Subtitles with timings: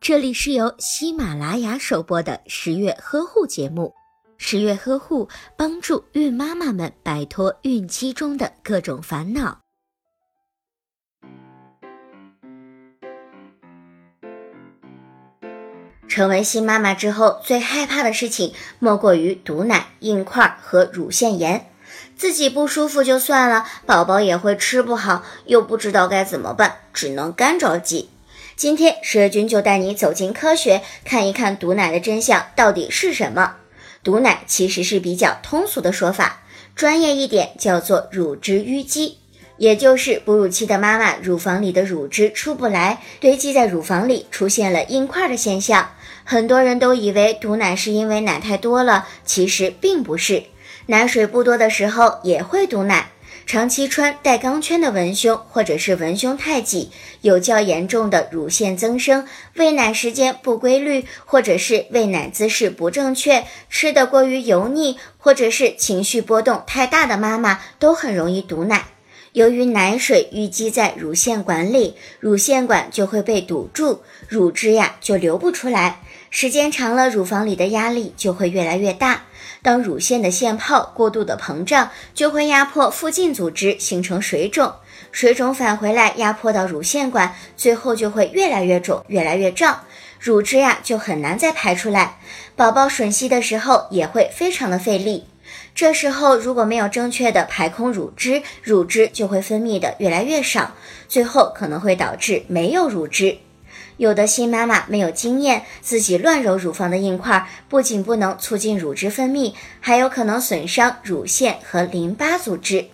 [0.00, 3.94] 这里是由喜马拉雅首播的十月呵护节目。
[4.36, 9.60] 十月呵护帮助孕妈妈们摆脱孕期中的各种烦恼。
[16.08, 21.70] 成为新妈妈之后，最害怕的事情莫过于堵奶、硬块和乳腺炎。
[22.16, 28.10] 自己不舒服就算了，宝宝也会吃不好，又不知道该怎么办，只能干着急。
[28.56, 33.56] 今天十月君就带你走进科学，看一看堵奶的真相到底是什么。
[34.04, 36.44] 堵奶其实是比较通俗的说法，
[36.76, 39.18] 专业一点叫做乳汁淤积，
[39.56, 45.90] 也就是哺乳期的妈妈乳房里的乳汁出不来，堆积在乳房里，出现了硬块的现象。
[46.22, 50.44] 很多人都以为堵奶是因为奶太多了，其实并不是。
[50.86, 53.10] 奶水不多的时候也会堵奶。
[53.46, 59.26] 长期穿带钢圈的文胸，或者是文胸太挤，有较严重的乳腺增生，
[59.56, 68.93] 喂奶时间不规律，或者是喂奶姿势不正确，吃的过于油腻，或者是情绪波动太大的妈妈，都很容易堵奶。
[69.34, 76.02] 由于奶水淤积在乳腺管里，乳腺管就会被堵住，乳汁呀就流不出来。
[76.30, 79.24] 时间长了，乳房里的压力就会越来越大。
[79.60, 84.72] 当乳腺的腺泡过度的膨胀，就会压迫附近组织，形成水肿。
[85.10, 89.80] 水肿返回来压迫到乳腺管，最后就会越来越肿，越来越胀。
[90.20, 92.18] 乳汁呀就很难再排出来。
[92.54, 95.24] 宝宝吮吸的时候也会非常的费力。
[95.74, 100.74] 这时候如果没有正确的排空乳汁，乳汁就会分泌的越来越少，
[101.08, 103.38] 最后可能会导致没有乳汁。
[103.96, 112.86] 有的新妈妈没有经验，自己乱揉乳房的硬块，不仅不能促进乳汁分泌，还有可能损伤乳腺和淋巴组织，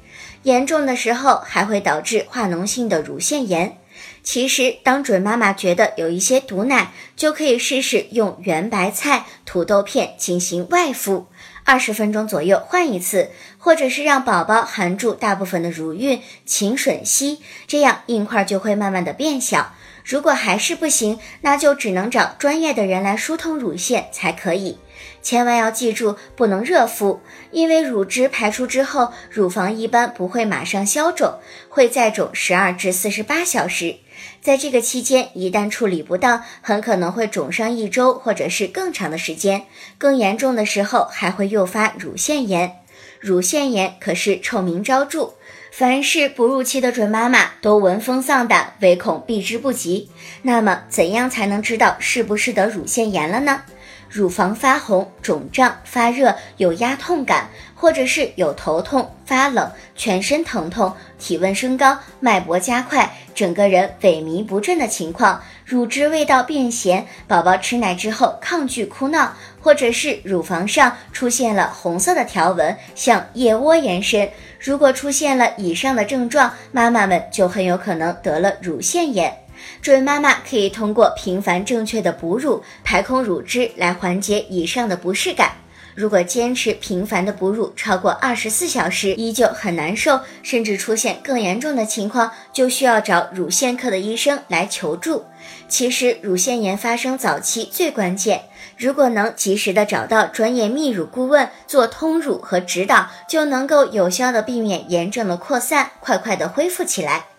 [0.42, 3.76] 严重的时候还会导致化脓性的乳腺炎。
[4.22, 11.26] 其实，当准妈妈觉得有一些堵奶，就可以试试用圆白菜、土豆片进行外敷，
[11.70, 17.38] 二十分钟左右换一次，或者是让宝宝含住大部分的乳晕，勤吮吸，
[17.69, 19.72] 这样硬块就会慢慢的变小。
[20.04, 24.81] 如果还是不行，那就只能找专业的人来疏通乳腺才可以。
[25.22, 27.20] 千万要记住，不能热敷，
[27.53, 31.38] 因为乳汁排出之后，乳房一般不会马上消肿，
[31.69, 33.98] 会再肿十二至四十八小时。
[34.41, 39.64] 在这个期间，一旦处理不当，很可能会肿上一周或者是更长的时间。
[39.98, 42.76] 更严重的时候，还会诱发乳腺炎。
[43.19, 45.34] 乳腺炎可是臭名昭著。
[45.72, 50.10] 凡是哺乳期的准妈妈都闻风丧胆，唯恐避之不及。
[50.42, 53.62] 那么，怎样才能知道是不是得乳腺炎了呢？
[54.10, 74.28] 乳房发红、肿胀、发热、有压痛感，或者是有头痛、发冷、全身疼痛、体温升高、脉搏加快、整个人萎靡不振的情况，乳汁味道变咸，宝宝吃奶之后抗拒哭闹，或者是乳房上出现了红色的条纹，向腋窝延伸。
[74.59, 79.32] 如果出现了以上的症状，妈妈们就很有可能得了乳腺炎。
[79.81, 85.53] 准妈妈可以通过频繁正确的哺乳、排空乳汁来缓解以上的不适感。
[85.97, 95.25] 如果坚持频繁的哺乳超过二十四小时，依旧很难受，甚至出现更严重的情况，就需要找乳腺科的医生来求助。
[95.69, 98.43] 其实乳腺炎发生早期最关键，
[98.78, 107.29] 如果能及时的找到专业泌乳顾问做通乳和指导，就能够有效的避免炎症的扩散，快快的恢复起来。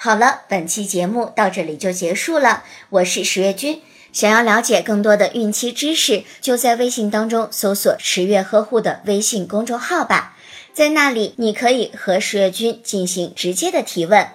[0.00, 2.62] 好了，本期节目到这里就结束了。
[2.88, 3.82] 我是十月君，
[4.12, 10.36] 想要了解更多的孕期知识，就在微信当中搜索“十月呵护”的微信公众号吧，
[10.72, 14.28] 在那里你可以和十月君进行直接的提问。